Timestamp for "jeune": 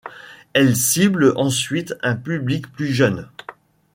2.91-3.29